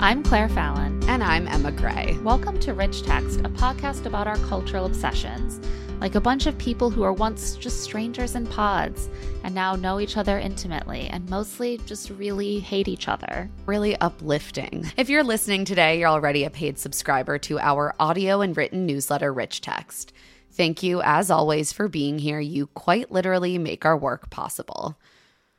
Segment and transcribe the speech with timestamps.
[0.00, 1.02] I'm Claire Fallon.
[1.08, 2.16] And I'm Emma Gray.
[2.22, 5.60] Welcome to Rich Text, a podcast about our cultural obsessions.
[6.00, 9.10] Like a bunch of people who are once just strangers in pods
[9.42, 13.50] and now know each other intimately and mostly just really hate each other.
[13.66, 14.86] Really uplifting.
[14.96, 19.32] If you're listening today, you're already a paid subscriber to our audio and written newsletter,
[19.32, 20.12] Rich Text.
[20.52, 22.38] Thank you, as always, for being here.
[22.38, 24.96] You quite literally make our work possible.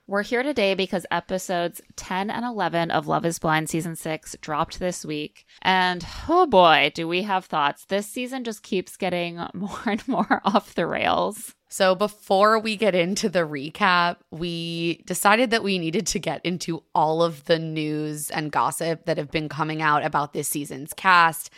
[0.10, 4.80] We're here today because episodes 10 and 11 of Love is Blind season 6 dropped
[4.80, 5.46] this week.
[5.62, 7.86] And oh boy, do we have thoughts.
[7.86, 11.54] This season just keeps getting more and more off the rails.
[11.68, 16.82] So, before we get into the recap, we decided that we needed to get into
[16.96, 21.52] all of the news and gossip that have been coming out about this season's cast.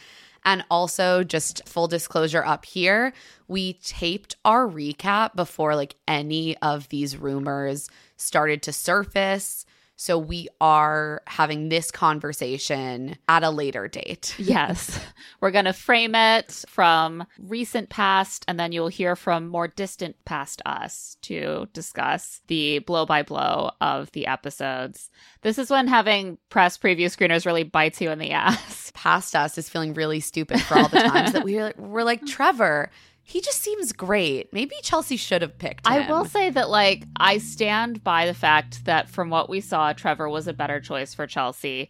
[0.43, 3.13] And also, just full disclosure up here,
[3.47, 9.65] we taped our recap before like any of these rumors started to surface.
[10.01, 14.33] So we are having this conversation at a later date.
[14.39, 14.99] yes.
[15.41, 20.15] We're going to frame it from recent past, and then you'll hear from more distant
[20.25, 25.11] past us to discuss the blow by blow of the episodes.
[25.43, 28.91] This is when having press preview screeners really bites you in the ass.
[28.95, 32.03] Past us is feeling really stupid for all the times that we were like, we're
[32.03, 32.89] like, Trevor,
[33.31, 34.51] he just seems great.
[34.51, 35.93] Maybe Chelsea should have picked him.
[35.93, 39.93] I will say that, like, I stand by the fact that from what we saw,
[39.93, 41.89] Trevor was a better choice for Chelsea.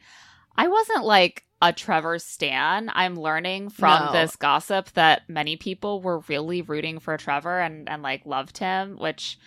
[0.55, 2.91] I wasn't like a Trevor stan.
[2.93, 4.11] I'm learning from No.
[4.11, 8.97] this gossip that many people were really rooting for Trevor and, and like loved him,
[8.97, 9.39] which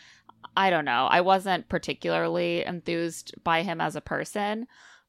[0.57, 1.07] I don't know.
[1.09, 4.67] I wasn't particularly enthused by him as a person,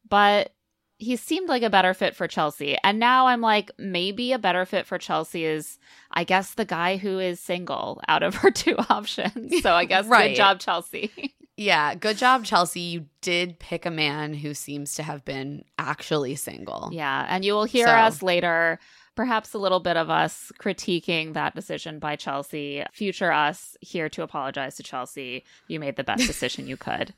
[0.07, 0.51] but
[0.97, 2.77] he seemed like a better fit for Chelsea.
[2.83, 5.77] And now I'm like, maybe a better fit for Chelsea is,
[6.11, 9.61] I guess, the guy who is single out of her two options.
[9.61, 10.29] So I guess Right.
[10.29, 11.33] good job, Chelsea.
[11.57, 12.81] Yeah, good job, Chelsea.
[12.81, 16.89] You did pick a man who seems to have been actually single.
[16.91, 17.25] yeah.
[17.29, 18.79] And you will hear So- us later,
[19.15, 22.83] perhaps a little bit of us critiquing that decision by Chelsea.
[22.91, 25.45] Future us here to apologize to Chelsea.
[25.69, 27.13] You made the best decision you could.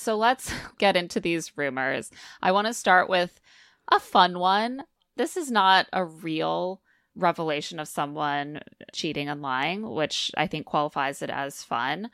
[0.00, 2.10] So let's get into these rumors.
[2.42, 3.40] I want to start with
[3.92, 4.84] a fun one.
[5.16, 6.80] This is not a real
[7.16, 8.60] revelation of someone
[8.94, 12.08] cheating and lying, which I think qualifies it as fun.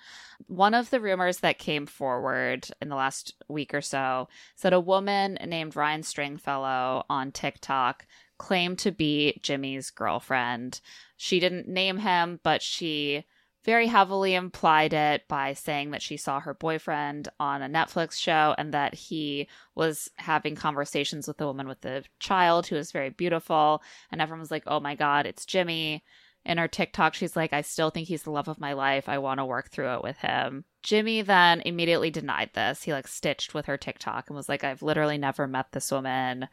[0.47, 4.81] One of the rumors that came forward in the last week or so said a
[4.81, 8.07] woman named Ryan Stringfellow on TikTok
[8.39, 10.81] claimed to be Jimmy's girlfriend.
[11.17, 13.25] She didn't name him, but she
[13.67, 18.55] very heavily implied it by saying that she saw her boyfriend on a Netflix show
[18.57, 23.11] and that he was having conversations with a woman with a child who was very
[23.11, 23.83] beautiful.
[24.11, 26.05] And everyone was like, oh my God, it's Jimmy.
[26.45, 29.09] In her TikTok, she's like, I still think he's the love of my life.
[29.09, 30.65] I want to work through it with him.
[30.85, 32.85] Jimmy then immediately denied this.
[32.85, 36.47] He like stitched with her TikTok and was like, I've literally never met this woman.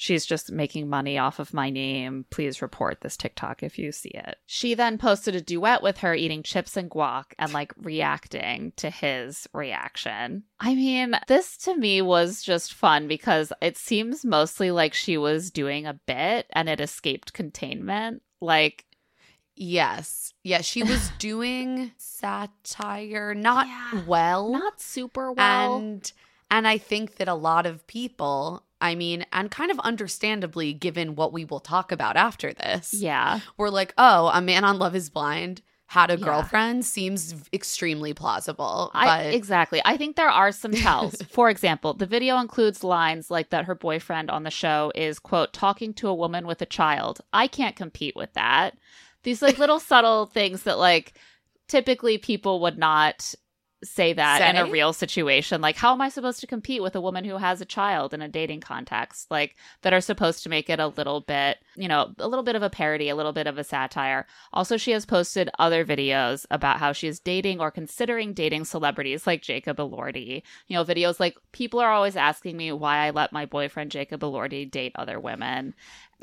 [0.00, 2.24] She's just making money off of my name.
[2.30, 4.36] Please report this TikTok if you see it.
[4.46, 8.90] She then posted a duet with her eating chips and guac and like reacting to
[8.90, 10.44] his reaction.
[10.60, 15.50] I mean, this to me was just fun because it seems mostly like she was
[15.50, 18.22] doing a bit and it escaped containment.
[18.40, 18.84] Like,
[19.60, 20.32] Yes.
[20.44, 24.02] Yeah, she was doing satire not Yeah.
[24.06, 24.52] well.
[24.52, 25.76] not super well.
[25.78, 26.12] and
[26.50, 31.14] and I think that a lot of people, I mean, and kind of understandably given
[31.16, 32.94] what we will talk about after this.
[32.94, 33.40] yeah.
[33.56, 36.24] We're like, "Oh, a man on Love is Blind had a Yeah.
[36.26, 39.80] girlfriend seems extremely plausible." I, but exactly.
[39.84, 41.16] I think there are some tells.
[41.30, 45.52] For example, the video includes lines like that her boyfriend on the show is, quote,
[45.52, 47.20] talking to a woman with a child.
[47.32, 48.76] I can't compete with that.
[49.24, 51.14] These like little subtle things that like
[51.66, 53.34] typically people would not
[53.84, 55.60] say that in a real situation.
[55.60, 58.22] Like, how am I supposed to compete with a woman who has a child in
[58.22, 59.30] a dating context?
[59.30, 62.56] Like, that are supposed to make it a little bit, you know, a little bit
[62.56, 64.26] of a parody, a little bit of a satire.
[64.52, 69.26] Also, she has posted other videos about how she is dating or considering dating celebrities
[69.26, 70.42] like Jacob Elordi.
[70.66, 74.20] You know, videos like people are always asking me why I let my boyfriend Jacob
[74.20, 75.74] Elordi date other women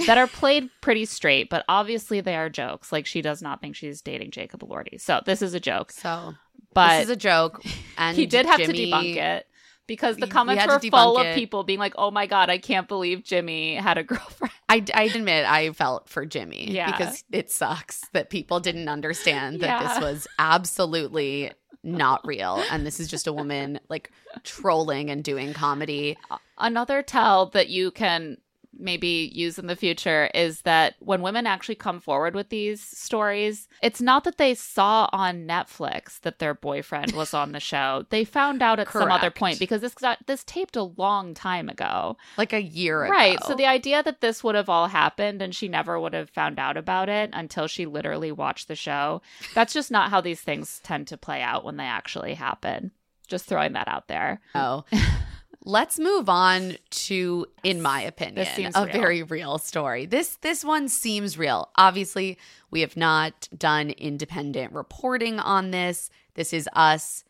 [0.05, 2.91] that are played pretty straight, but obviously they are jokes.
[2.91, 4.99] Like she does not think she's dating Jacob Elordi.
[4.99, 5.91] So this is a joke.
[5.91, 6.33] so
[6.75, 7.63] But this is a joke
[7.97, 9.47] and he did have Jimmy- to debunk it
[9.87, 12.57] because the we comments were full debunk of people being like, "Oh my god, I
[12.59, 16.91] can't believe Jimmy had a girlfriend." I, I admit I felt for Jimmy Yeah.
[16.91, 19.87] because it sucks that people didn't understand that Yeah.
[19.93, 21.51] this was absolutely
[21.83, 24.09] not real and this is just a woman like
[24.43, 26.17] trolling and doing comedy.
[26.57, 28.37] Another tell that you can
[28.77, 33.67] maybe use in the future is that when women actually come forward with these stories,
[33.81, 38.05] it's not that they saw on Netflix that their boyfriend was on the show.
[38.15, 41.67] They found out at some other point because this got this taped a long time
[41.67, 42.15] ago.
[42.37, 43.11] Like a year ago.
[43.11, 43.43] Right.
[43.43, 46.57] So the idea that this would have all happened and she never would have found
[46.59, 49.21] out about it until she literally watched the show,
[49.53, 52.91] that's just not how these things tend to play out when they actually happen.
[53.27, 54.39] Just throwing that out there.
[54.53, 54.85] Oh.
[55.67, 58.93] Let's move on to, in my opinion, seems a real.
[58.93, 60.05] very real story.
[60.05, 61.69] This this one seems real.
[61.75, 62.37] Obviously,
[62.69, 66.11] we have not done independent reporting on this.
[66.35, 67.23] This is us,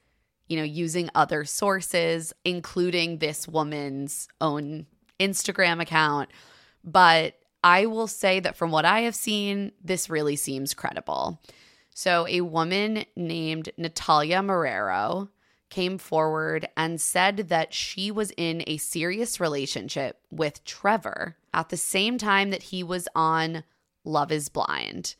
[0.49, 4.85] you know, using other sources, including this woman's own
[5.17, 6.29] Instagram account.
[6.83, 11.41] But I will say that from what I have seen, this really seems credible.
[11.93, 15.29] So, a woman named Natalia Marrero
[15.69, 21.77] came forward and said that she was in a serious relationship with Trevor at the
[21.77, 23.63] same time that he was on
[24.03, 25.15] Love is Blind.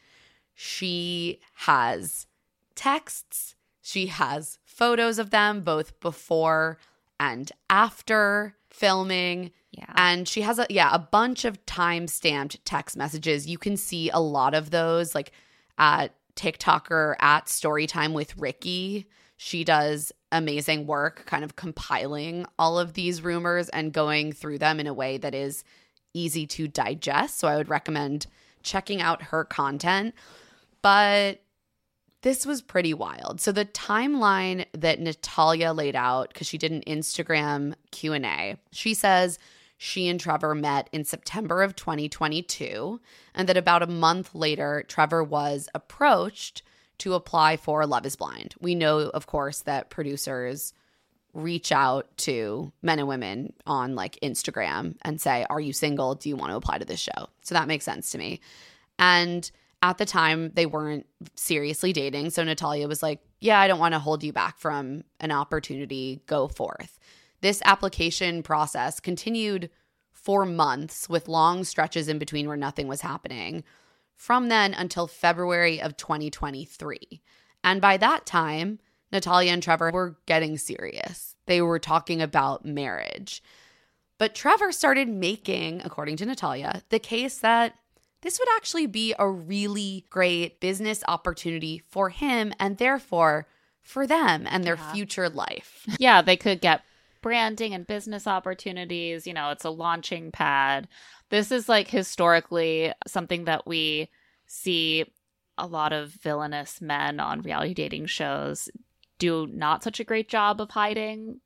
[0.54, 2.28] She has
[2.76, 6.78] texts, she has photos of them both before
[7.20, 9.52] and after filming.
[9.72, 9.92] Yeah.
[9.96, 13.48] And she has a yeah, a bunch of time-stamped text messages.
[13.48, 15.32] You can see a lot of those like
[15.78, 19.08] at TikToker at Storytime with Ricky.
[19.38, 24.80] She does amazing work kind of compiling all of these rumors and going through them
[24.80, 25.64] in a way that is
[26.14, 27.40] easy to digest.
[27.40, 28.28] So I would recommend
[28.64, 30.16] checking out her content.
[30.82, 31.42] But
[32.22, 33.40] this was pretty wild.
[33.40, 38.58] So the timeline that Natalia laid out cuz she did an Instagram Q&A.
[38.72, 39.38] She says
[39.78, 43.00] she and Trevor met in September of 2022
[43.34, 46.64] and that about a month later Trevor was approached
[47.00, 48.56] to apply for Love is Blind.
[48.60, 50.74] We know of course that producers
[51.36, 56.16] reach out to men and women on like Instagram and say, Are you single?
[56.16, 57.30] Do you want to apply to this show?
[57.42, 58.40] So that makes sense to me.
[58.98, 59.50] And
[59.84, 61.06] at the time, they weren't
[61.36, 62.32] seriously dating.
[62.32, 66.22] So Natalia was like, Yeah, I don't want to hold you back from an opportunity.
[66.26, 66.98] Go forth.
[67.42, 69.70] This application process continued
[70.14, 73.64] for months with long stretches in between where nothing was happening
[74.16, 77.22] from then until February of 2023.
[77.64, 78.80] And by that time,
[79.12, 81.36] Natalia and Trevor were getting serious.
[81.46, 83.44] They were talking about marriage.
[84.18, 87.76] But Trevor started making, according to Natalia, the case that
[88.22, 93.48] this would actually be a really great business opportunity for him and therefore
[93.82, 94.94] for them and their Yeah.
[94.94, 95.86] future life.
[96.00, 96.82] yeah, they could get
[97.26, 99.26] branding and business opportunities.
[99.26, 100.88] You know, it's a launching pad.
[101.32, 104.12] This is like historically something that we
[104.46, 105.12] see
[105.58, 108.70] a lot of villainous men on reality dating shows
[109.18, 111.42] do not such a great job of hiding.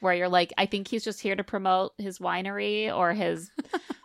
[0.00, 3.50] Where you're like, I think he's just here to promote his winery or his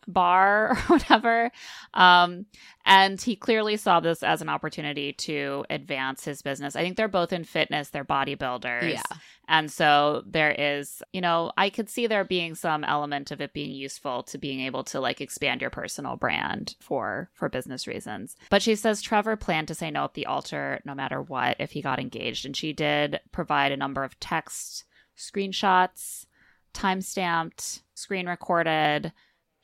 [0.08, 1.52] bar or whatever.
[1.94, 2.46] Um,
[2.86, 6.76] and he clearly saw this as an opportunity to advance his business.
[6.76, 8.94] I think they're both in fitness, they're bodybuilders.
[8.94, 9.18] Yeah.
[9.50, 13.54] And so there is, you know, I could see there being some element of it
[13.54, 18.36] being useful to being able to like expand your personal brand for for business reasons.
[18.50, 21.72] But she says Trevor planned to say no at the altar no matter what if
[21.72, 24.84] he got engaged and she did provide a number of text
[25.18, 26.26] screenshots,
[26.74, 29.12] time-stamped, screen recorded.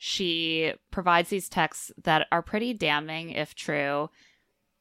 [0.06, 4.10] She provides these texts that are pretty damning if true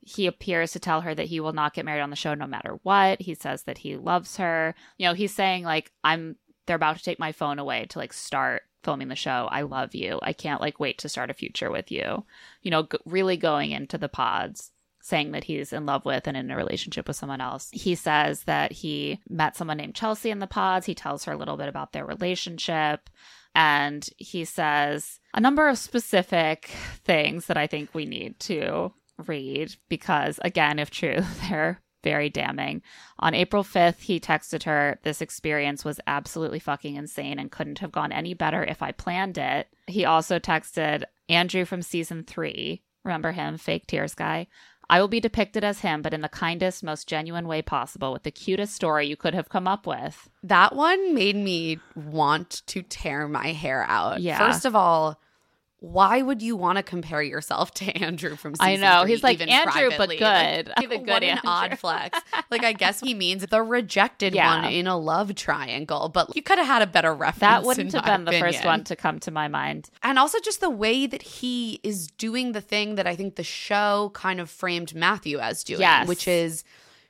[0.01, 2.45] he appears to tell her that he will not get married on the show no
[2.45, 3.21] matter what.
[3.21, 4.75] He says that he loves her.
[4.97, 8.11] You know, he's saying like I'm they're about to take my phone away to like
[8.11, 9.47] start filming the show.
[9.49, 10.19] I love you.
[10.21, 12.25] I can't like wait to start a future with you.
[12.61, 16.35] You know, g- really going into the pods saying that he's in love with and
[16.35, 17.69] in a relationship with someone else.
[17.71, 20.85] He says that he met someone named Chelsea in the pods.
[20.85, 23.09] He tells her a little bit about their relationship.
[23.55, 26.71] And he says a number of specific
[27.03, 28.93] things that I think we need to
[29.27, 31.19] read because, again, if true,
[31.49, 32.81] they're very damning.
[33.19, 37.91] On April 5th, he texted her, This experience was absolutely fucking insane and couldn't have
[37.91, 39.67] gone any better if I planned it.
[39.87, 42.83] He also texted Andrew from season three.
[43.05, 44.47] Remember him, fake tears guy?
[44.89, 48.23] I will be depicted as him, but in the kindest, most genuine way possible, with
[48.23, 50.29] the cutest story you could have come up with.
[50.43, 54.21] That one made me want to tear my hair out.
[54.21, 54.37] Yeah.
[54.37, 55.19] First of all,
[55.85, 59.01] why would you want to compare yourself to Andrew from season I know.
[59.03, 60.67] three, He's like, even "Andrew, but privately?" good.
[60.69, 62.17] Like, The good what an odd flex.
[62.49, 64.61] Like, I guess he means the rejected Yeah.
[64.63, 67.39] one in a love triangle, but you could have had a better reference.
[67.41, 69.89] That wouldn't have been the first one to come to my mind.
[70.03, 73.43] And also just the way that he is doing the thing that I think the
[73.43, 76.07] show kind of framed Matthew as doing, Yes.
[76.07, 76.63] which is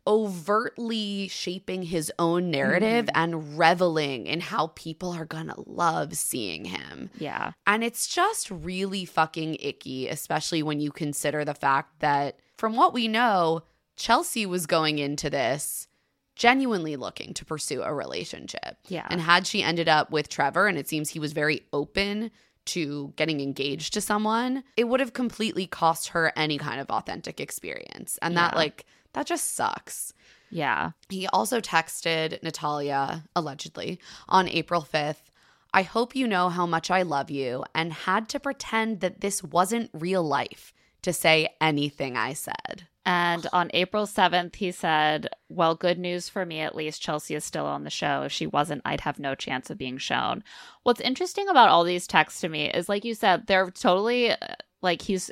[0.05, 3.15] overtly shaping his own narrative Mm-hmm.
[3.21, 7.09] and reveling in how people are gonna love seeing him.
[7.17, 7.51] Yeah.
[7.65, 12.93] And it's just really fucking icky, especially when you consider the fact that, from what
[12.93, 13.63] we know,
[13.95, 15.87] Chelsea was going into this
[16.35, 18.77] genuinely looking to pursue a relationship.
[18.87, 19.07] Yeah.
[19.09, 22.31] And had she ended up with Trevor, and it seems he was very open
[22.65, 27.39] to getting engaged to someone, it would have completely cost her any kind of authentic
[27.39, 28.17] experience.
[28.21, 30.13] And that, like, that just sucks.
[30.49, 30.91] Yeah.
[31.09, 35.31] He also texted Natalia, allegedly, on April 5th.
[35.73, 39.43] I hope you know how much I love you and had to pretend that this
[39.43, 42.87] wasn't real life to say anything I said.
[43.05, 47.01] And on April 7th, he said, Well, good news for me at least.
[47.01, 48.21] Chelsea is still on the show.
[48.23, 50.43] If she wasn't, I'd have no chance of being shown.
[50.83, 54.37] What's interesting about all these texts to me is, like you said, they're totally uh,
[54.81, 55.31] like he's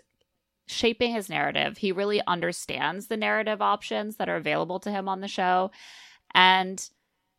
[0.72, 1.78] shaping his narrative.
[1.78, 5.72] He really understands the narrative options that are available to him on the show.
[6.34, 6.88] And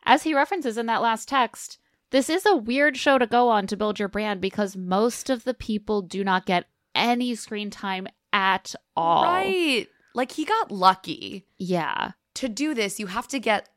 [0.05, 1.79] as he references in that last text,
[2.11, 5.45] this is a weird show to go on to build your brand because most of
[5.45, 9.25] the people do not get any screen time at all.
[9.25, 9.89] Right.
[10.15, 11.47] Like he got lucky.
[11.59, 12.13] Yeah.
[12.35, 13.69] To do this, you have to get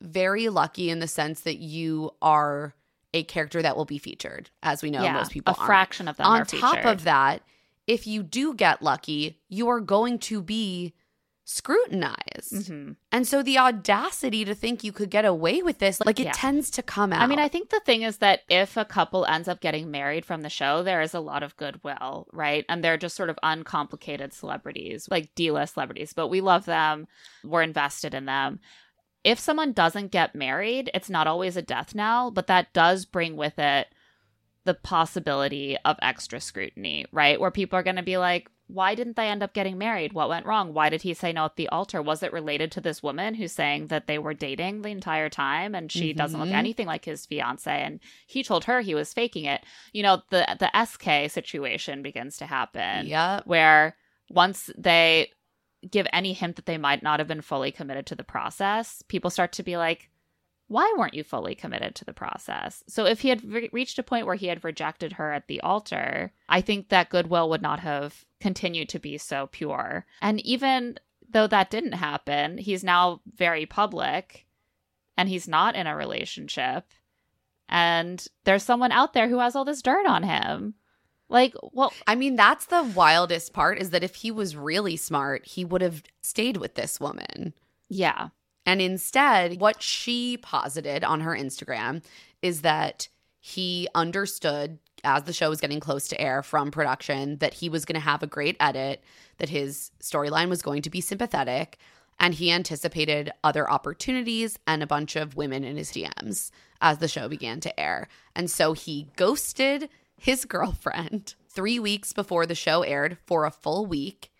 [0.00, 2.74] very lucky in the sense that you are
[3.12, 4.50] a character that will be featured.
[4.62, 5.12] As we know, yeah.
[5.12, 5.66] most people a aren't.
[5.66, 6.86] fraction of them on top featured.
[6.86, 7.42] of that,
[7.90, 10.94] if you do get lucky, you are going to be
[11.44, 12.52] scrutinized.
[12.52, 12.94] Mhm.
[13.10, 16.32] And so the audacity to think you could get away with this, like it Yeah.
[16.32, 17.20] tends to come out.
[17.22, 20.24] I mean, I think the thing is that if a couple ends up getting married
[20.24, 22.64] from the show, there is a lot of goodwill, right?
[22.68, 27.08] And they're just sort of uncomplicated celebrities, like D list celebrities, but we love them.
[27.42, 28.60] We're invested in them.
[29.24, 33.36] If someone doesn't get married, it's not always a death knell, but that does bring
[33.36, 33.88] with it
[34.64, 37.40] the possibility of extra scrutiny, right?
[37.40, 40.12] Where people are going to be like, why didn't they end up getting married?
[40.12, 40.72] What went wrong?
[40.72, 42.00] Why did he say no at the altar?
[42.00, 45.74] Was it related to this woman who's saying that they were dating the entire time
[45.74, 46.54] and she doesn't look Mhm.
[46.54, 47.98] anything like his fiance and
[48.28, 49.64] he told her he was faking it?
[49.92, 53.46] You know, the the SK situation begins to happen Yep.
[53.46, 53.96] where
[54.28, 55.32] once they
[55.90, 59.30] give any hint that they might not have been fully committed to the process, people
[59.30, 60.10] start to be like,
[60.70, 62.84] why weren't you fully committed to the process?
[62.86, 65.60] So if he had re- reached a point where he had rejected her at the
[65.62, 70.06] altar, I think that goodwill would not have continued to be so pure.
[70.22, 74.46] And even though that didn't happen, he's now very public
[75.16, 76.84] and he's not in a relationship.
[77.68, 80.74] And there's someone out there who has all this dirt on him.
[81.28, 85.46] Like, well, I mean, that's the wildest part is that if he was really smart,
[85.46, 87.54] he would have stayed with this woman.
[87.88, 88.28] yeah.
[88.66, 92.04] And instead, what she posited on her Instagram
[92.42, 93.08] is that
[93.40, 97.84] he understood as the show was getting close to air from production that he was
[97.84, 99.02] going to have a great edit,
[99.38, 101.78] that his storyline was going to be sympathetic,
[102.18, 106.50] and he anticipated other opportunities and a bunch of women in his DMs
[106.82, 108.08] as the show began to air.
[108.36, 113.86] And so he ghosted his girlfriend three weeks before the show aired for a full
[113.86, 114.30] week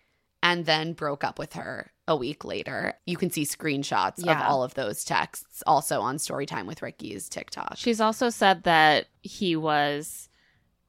[0.43, 2.93] and then broke up with her a week later.
[3.05, 7.77] You can see screenshots of all of those texts also on Storytime with Ricky's TikTok.
[7.77, 10.27] She's also said that he was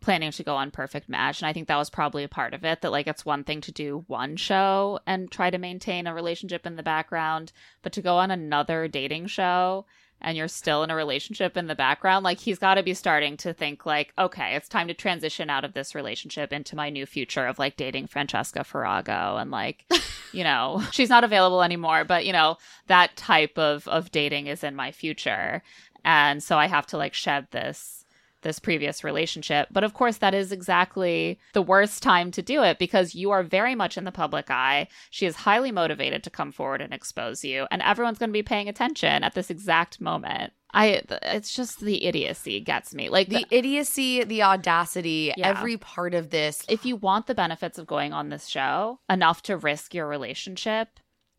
[0.01, 1.41] planning to go on Perfect Match.
[1.41, 2.81] And I think that was probably a part of it.
[2.81, 6.67] That, like, it's one thing to do one show and try to maintain a relationship
[6.67, 7.53] in the background,
[7.83, 9.87] but to go on another dating show
[10.23, 13.37] and you're still in a relationship in the background, like, he's got to be starting
[13.39, 17.07] to think, like, okay, it's time to transition out of this relationship into my new
[17.07, 19.85] future of, like, dating Francesca Farago and, like,
[20.33, 24.65] you know, she's not available anymore, but, you know, that type of, of dating is
[24.65, 25.63] in my future.
[26.05, 28.02] And so i have to like shed this
[28.43, 32.79] this previous relationship but of course that is exactly the worst time to do it
[32.79, 36.53] because you are very much in the public eye she is highly motivated to come
[36.53, 40.53] forward and expose you and everyone's going to be paying attention at this exact moment
[40.73, 45.49] i it's just the idiocy gets me like the idiocy, the audacity, Yeah.
[45.49, 46.65] every part of this.
[46.69, 50.89] if you want the benefits of going on this show enough to risk your relationship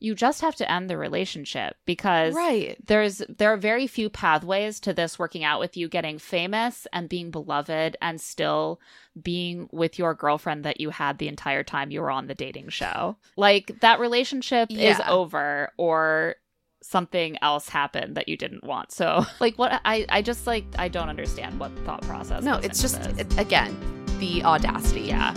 [0.03, 2.75] you just have to end the relationship because Right.
[2.85, 7.07] there's there are very few pathways to this working out with you getting famous and
[7.07, 8.81] being beloved and still
[9.21, 12.67] being with your girlfriend that you had the entire time you were on the dating
[12.69, 13.15] show.
[13.37, 16.35] Like that relationship is over or
[16.81, 18.91] something else happened that you didn't want.
[18.91, 22.43] So like what I I just like I don't understand what thought process.
[22.43, 23.73] No, it's just, it- again,
[24.19, 25.01] the audacity.
[25.03, 25.33] yeah.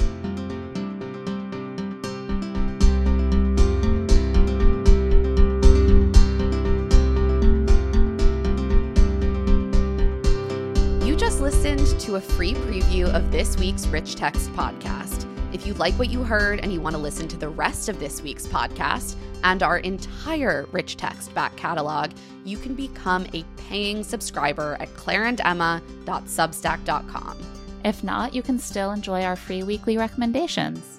[11.47, 15.25] Listened to a free preview of this week's Rich Text podcast.
[15.55, 18.01] If you like what you heard and you want to listen to the rest of
[18.01, 22.11] this week's podcast, and our entire rich text back catalog,
[22.45, 27.39] you can become a paying subscriber at claireandemma.substack.com.
[27.85, 30.99] If not, you can still enjoy our free weekly recommendations.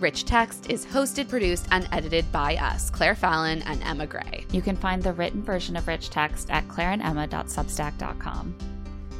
[0.00, 4.44] Rich Text is hosted, produced, and edited by us, Claire Fallon and Emma Gray.
[4.52, 8.75] You can find the written version of Rich Text at claireandemma.substack.com.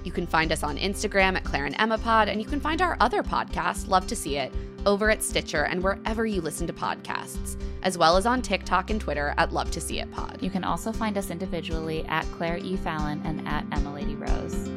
[0.07, 2.81] You can find us on Instagram at Claire and Emma Pod, and you can find
[2.81, 4.53] our other podcast, Love to See It,
[4.87, 9.01] over at Stitcher and wherever you listen to podcasts, as well as on TikTok and
[9.01, 10.39] Twitter at Love to See It Pod.
[10.41, 12.77] You can also find us individually at Claire E.
[12.77, 14.71] Fallon and at Emma Lady Rose.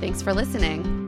[0.00, 1.03] Thanks for listening.